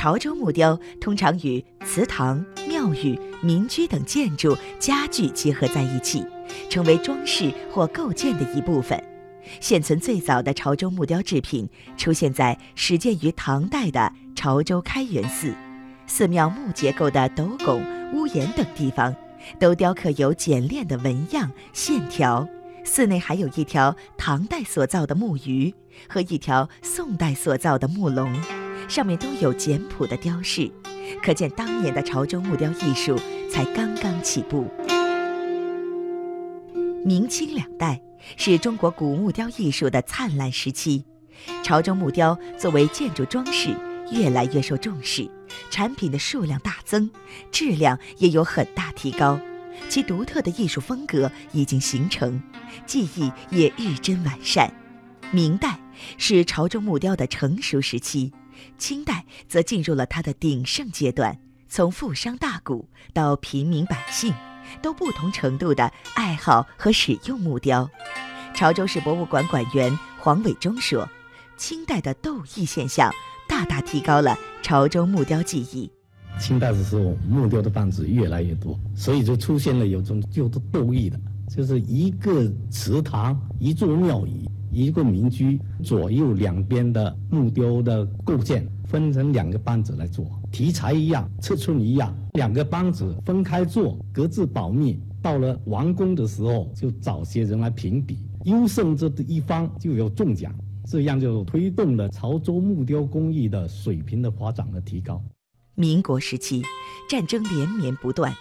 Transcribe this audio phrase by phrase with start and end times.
[0.00, 6.24] 潮州木雕通常与祠堂、庙宇、民居等建筑家具结合在一起，
[6.70, 8.98] 成为装饰或构件的一部分。
[9.60, 11.68] 现存最早的潮州木雕制品
[11.98, 15.54] 出现在始建于唐代的潮州开元寺，
[16.06, 19.14] 寺庙木结构的斗拱、屋檐等地方，
[19.58, 22.48] 都雕刻有简练的纹样线条。
[22.84, 25.74] 寺内还有一条唐代所造的木鱼
[26.08, 28.34] 和一条宋代所造的木龙，
[28.90, 30.68] 上面都有简朴的雕饰，
[31.22, 33.16] 可见当年的潮州木雕艺术
[33.48, 34.68] 才刚刚起步。
[37.04, 38.02] 明清两代
[38.36, 41.04] 是中国古木雕艺术的灿烂时期，
[41.62, 43.68] 潮州木雕作为建筑装饰
[44.10, 45.30] 越来越受重视，
[45.70, 47.08] 产品的数量大增，
[47.52, 49.38] 质量也有很大提高，
[49.88, 52.42] 其独特的艺术风格已经形成，
[52.86, 54.68] 技艺也日臻完善。
[55.30, 55.78] 明代
[56.18, 58.32] 是潮州木雕的成熟时期，
[58.78, 62.74] 清代则进入了它的鼎盛阶段，从富商大贾
[63.12, 64.34] 到平民百姓。
[64.80, 67.90] 都不同程度的爱好和使用木雕。
[68.54, 71.08] 潮州市博物馆馆员黄伟忠说
[71.58, 73.12] ：“清代的斗艺现象
[73.48, 75.90] 大大提高了潮州木雕技艺。
[76.38, 81.20] 清代的时候，木雕的担子越来越多，所以就出现了有种叫做斗艺的，
[81.50, 95.00] 就是一个祠堂、一座庙宇、一个民居左右两边的木雕的构件分成两个班子来做。”题材一样，尺寸一样，两个班子分开做，各自保密。
[95.22, 100.54] 到了完工的时候，就找些人来评比，优胜这一方就有中奖，
[100.86, 105.20] 这样就推动了潮州木雕工艺的水平的发展和提高。
[105.74, 106.62] 民国时期，
[107.08, 108.32] 战争连绵不断，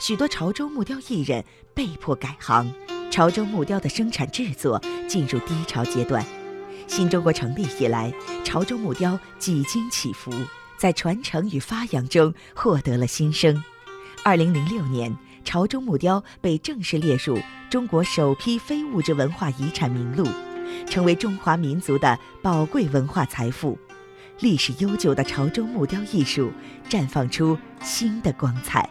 [0.00, 2.72] 许多潮州木雕艺人被迫改行，
[3.10, 6.24] 潮州木雕的生产制作进入低潮阶段。
[6.86, 8.12] 新中国成立以来，
[8.44, 10.30] 潮州木雕几经起伏。
[10.76, 13.62] 在传承与发扬中获得了新生。
[14.24, 17.38] 二零零六年，潮州木雕被正式列入
[17.70, 20.26] 中国首批非物质文化遗产名录，
[20.88, 23.78] 成为中华民族的宝贵文化财富。
[24.40, 26.50] 历史悠久的潮州木雕艺术
[26.90, 28.90] 绽放出新的光彩。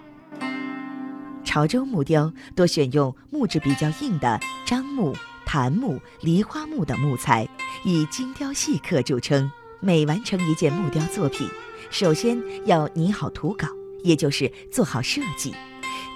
[1.51, 5.13] 潮州木雕多选用木质比较硬的樟木、
[5.45, 7.45] 檀木、梨花木等木材，
[7.83, 9.51] 以精雕细刻著称。
[9.81, 11.45] 每完成一件木雕作品，
[11.89, 13.67] 首先要拟好图稿，
[14.01, 15.53] 也就是做好设计，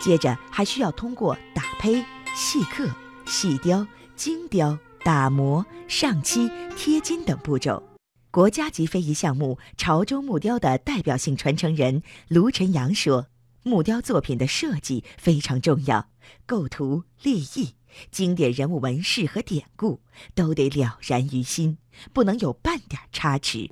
[0.01, 2.02] 接着还需要通过打胚、
[2.34, 2.90] 细刻、
[3.25, 3.85] 细雕、
[4.16, 7.84] 精雕、打磨、上漆、贴金等步骤。
[8.31, 13.28] 国家级非遗项目潮州木雕的代表性传承人卢晨阳说
[13.68, 16.08] ：“木雕作品的设计非常重要，
[16.46, 17.74] 构图立意。”
[18.12, 20.02] 经典人物纹饰和典故
[20.36, 21.78] 都得了然于心，
[22.12, 23.70] 不能有半点差池。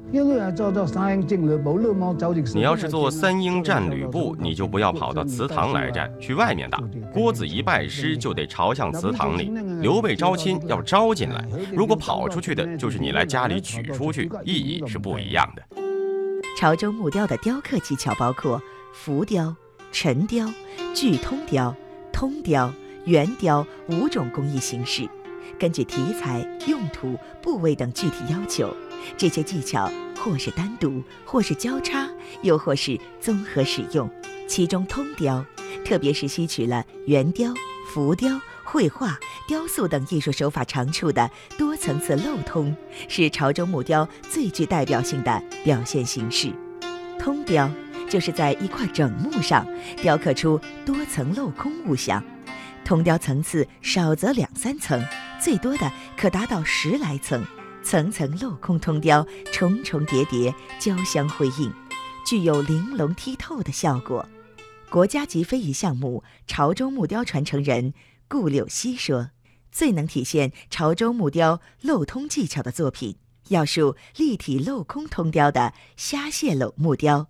[2.53, 6.81] 你要是做三英战吕布，你就不要跑到祠堂来战，去外面打。
[7.13, 11.45] 郭子仪拜师就得朝向祠堂里，刘备招亲要招进来。
[11.73, 15.61] 如果跑出去的就是你来家里取出去，意义是不一样的。
[16.57, 18.61] 潮州木雕的雕刻技巧包括
[18.93, 19.53] 浮雕、
[19.93, 20.51] 沉雕、
[20.93, 21.73] 巨通雕、
[22.11, 22.73] 通雕。
[23.05, 25.09] 圆雕五种工艺形式，
[25.59, 28.73] 根据题材、用途、部位等具体要求，
[29.17, 32.09] 这些技巧或是单独，或是交叉，
[32.43, 34.09] 又或是综合使用。
[34.47, 35.45] 其中通雕，
[35.83, 37.53] 特别是吸取了圆雕、
[37.93, 42.73] 浮雕、绘画、雕塑等艺术手法长处的多层次镂通，
[43.09, 46.53] 是潮州木雕最具代表性的表现形式。
[47.19, 47.69] 通雕
[48.13, 49.67] 就是在一块整木上
[49.99, 52.23] 雕刻出多层镂空物象。
[52.85, 55.03] 通雕层次少则两三层，
[55.41, 57.43] 最多的可达到十来层，
[57.81, 61.73] 层层镂空通雕，重重叠叠，交相辉映，
[62.23, 64.29] 具有玲珑剔透的效果。
[64.91, 67.95] 国家级非遗项目潮州木雕传承人
[68.27, 69.31] 顾柳溪说
[69.73, 73.15] ：“最能体现潮州木雕镂通技巧的作品，
[73.47, 77.29] 要数立体镂空通雕的虾蟹篓木雕。”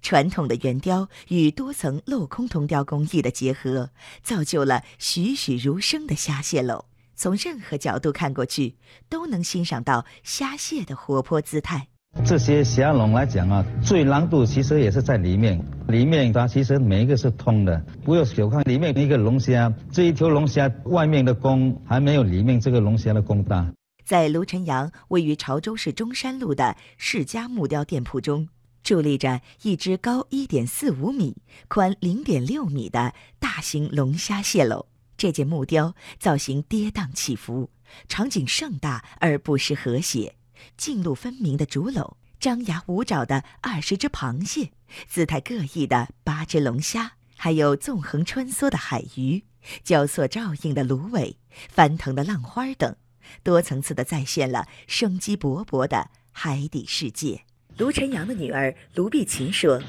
[0.00, 3.90] 传统的圆雕与多层镂空铜雕工艺的结合，
[4.22, 6.84] 造就了栩栩如生的虾蟹篓。
[7.14, 8.74] 从任何角度看过去，
[9.08, 11.86] 都能欣赏到虾蟹的活泼姿态。
[12.26, 15.58] 这些虾笼来讲啊，最难度其实也是在里面。
[15.88, 23.66] 里面它其实每一个是通的，不要小看里面一个龙虾，这一条龙虾外面的弓还没有里面这个龙虾的弓大。
[24.04, 28.46] 在卢晨阳位于潮州市中山路的世家木雕店铺中。
[28.84, 31.36] 伫立着一只高一点四五米、
[31.68, 34.86] 宽零点六米的大型龙虾蟹篓。
[35.16, 37.70] 这件木雕造型跌宕起伏，
[38.08, 40.34] 场景盛大而不失和谐。
[40.76, 44.72] 径路分明的竹篓，张牙舞爪的二十只螃蟹，
[45.06, 49.44] 姿态各异的八只龙虾，还有纵横穿梭的海鱼，
[49.84, 51.36] 交错照应的芦苇，
[51.68, 52.96] 翻腾的浪花等，
[53.44, 57.44] 多层次的再现了生机勃勃的海底世界。
[57.78, 59.80] 卢晨阳的女儿卢碧琴说：“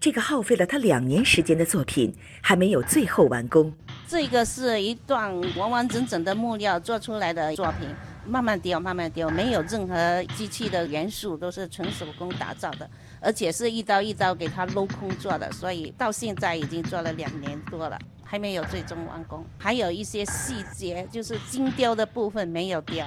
[0.00, 3.72] 这个耗费了她两年时间的作品，还没有最后完工。
[4.08, 7.88] 这个是一段完完整整的木料做出来的作品。”
[8.28, 12.90] 慢慢雕，慢慢雕，没有任何机器的元素，都是纯手工打造的，
[13.20, 19.46] 而且是一刀一刀给它镂空做的，所以到现在已经做了两年多了，还没有最终完工。
[19.56, 23.06] 还有一些细节，就是精雕的部分没有雕。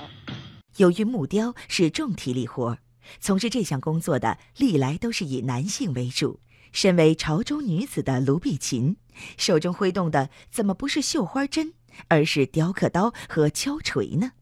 [0.77, 2.77] 由于木雕是重体力活，
[3.19, 6.39] 从事这项工作的历来都是以男性为主。
[6.71, 8.95] 身为潮州女子的卢碧琴，
[9.37, 11.73] 手中挥动的怎么不是绣花针，
[12.07, 14.33] 而是雕刻刀和敲锤呢？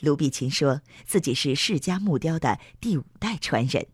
[0.00, 3.86] 卢碧琴说自己是世家木雕的第五代传人，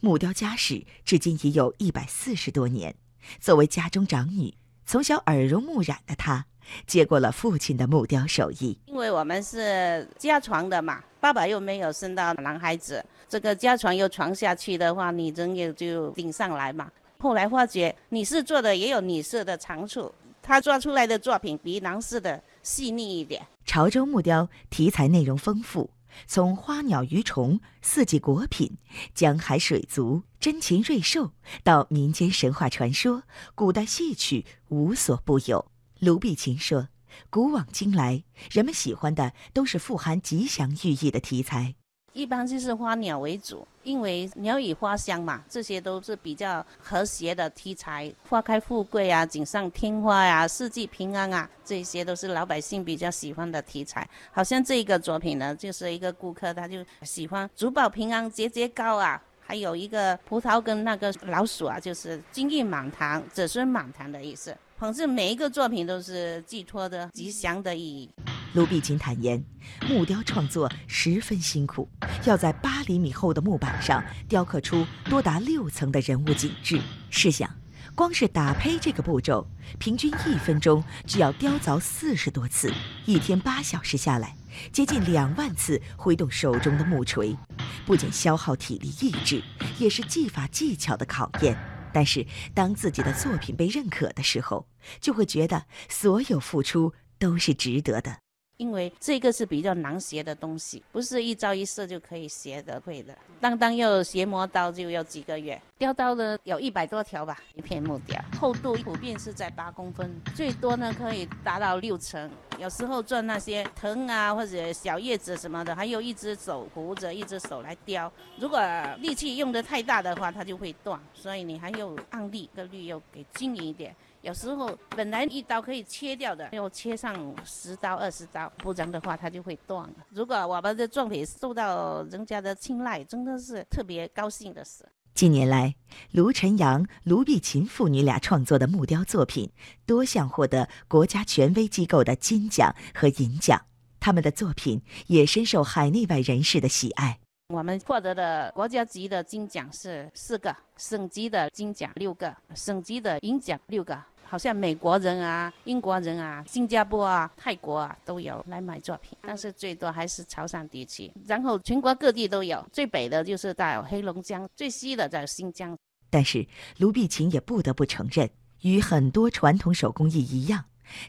[0.00, 2.96] 木雕家史至今已有一百四十多年。
[3.40, 4.54] 作为家中长女，
[4.86, 6.46] 从小耳濡目染的她，
[6.86, 8.78] 接过了父亲的木雕手艺。
[8.86, 16.90] 因为我们是家传的嘛，爸爸又没有生到男孩子，这个家传又传下去的话，女人也就顶上来嘛。
[17.18, 20.12] 后来发觉女士做的也有女士的长处，
[20.42, 23.46] 她做出来的作品比男士的细腻一点。
[23.64, 25.88] 潮州木雕题材内容丰富，
[26.26, 28.76] 从花鸟鱼虫、四季果品、
[29.14, 31.30] 江海水族、珍禽瑞兽，
[31.62, 33.22] 到民间神话传说、
[33.54, 35.64] 古代戏曲，无所不有。
[36.04, 36.88] 卢碧琴说
[37.30, 41.74] ：“古往今来，人们喜欢的都是富含吉祥寓意的题材。”
[42.12, 48.12] 一般就是花鸟为主，因为鸟语花香嘛，这些都是比较和谐的题材。
[48.28, 54.08] 花开富贵啊，锦上添花呀，四季平安啊，这些都是老百姓比较喜欢的题材。
[54.30, 59.20] 好像这个作品呢，就是一个顾客他就喜欢珠宝平安、节节高啊，
[59.54, 64.52] 还有一个葡萄跟那个老鼠啊，就是金玉满堂、子孙满堂的意思。
[64.76, 68.10] 反正每一个作品都是寄托着吉祥的意义。
[68.54, 69.40] 卢碧琴坦言，
[69.88, 71.88] 木雕创作十分辛苦，
[72.24, 76.80] 要在八厘米厚的木板上雕刻出多达六层的人物景致。
[77.08, 77.48] 试想，
[77.94, 79.46] 光是打胚这个步骤，
[79.78, 82.74] 平均一分钟就要雕凿四十多次，
[83.06, 84.34] 一天八小时下来，
[84.72, 87.36] 接近两万次挥动手中的木锤，
[87.86, 89.42] 不仅消耗体力意志，
[89.78, 91.56] 也是技法技巧的考验。
[91.92, 94.66] 但是，当自己的作品被认可的时候，
[95.00, 98.23] 就会觉得所有付出都是值得的。
[98.56, 103.16] 因为这个是比较难学的东西，不是一朝一夕就可以学得会的。
[103.40, 112.30] 单单要学磨刀就要几个月，雕刀呢有一百多条吧，一片木雕，厚度普遍是在八公分，最多呢可以达到六层。
[112.58, 118.60] 有时候做那些藤啊或者小叶子什么的，还有一只手扶着一只手来雕，如果
[118.98, 123.94] 力气用的太大的话，它就会断，所以你还有按力，个力要给均匀一点。
[124.24, 129.94] 有时候本来一刀可以切掉的，要切上十刀二十刀，不然的话它就会断了。
[130.08, 134.82] 如果我们的作品受到人家的青睐，真的是特别高兴的事。
[135.12, 135.74] 近年来，
[136.12, 139.50] 卢晨阳、卢碧琴父女俩创作的木雕作品
[139.84, 143.60] 多项获得国家权威机构的金奖和银奖，
[144.00, 147.18] 他们的作品也深受海内外人士的喜爱。
[147.48, 154.02] 我们获得的国家级的金奖是四个，省级的金奖六个，省级的银奖六个。
[154.24, 162.64] 好像美国人啊、英国人啊、新加坡啊、泰国啊都有来买作品，但是最多还是潮汕地区，然后全国各地都有。
[162.72, 165.76] 最北的就是到黑龙江，最西的在新疆。
[166.10, 166.46] 但是
[166.78, 168.30] 卢碧琴也不得不承认，
[168.62, 170.64] 与很多传统手工艺一样，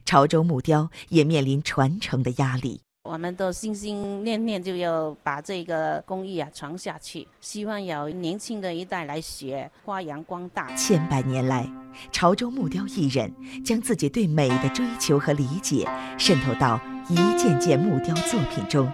[0.05, 2.81] 潮州木雕也面临传承的压力。
[3.06, 10.74] 我们都心心念念就要把这个工艺啊传下去，希望有年轻的一代来学，发扬光大。
[10.76, 11.72] 千百年来，
[12.12, 13.32] 潮州木雕艺人
[13.64, 18.92] 将自己对美的追求和理解渗透到一件件木雕作品中，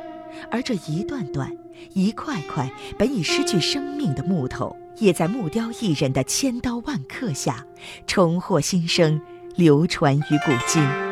[0.51, 1.49] 而这一段段、
[1.93, 7.65] 一块块本已失去生命的木头，也在木雕艺人的千刀万刻下
[8.05, 9.21] 重获新生，
[9.55, 11.10] 流传于古今。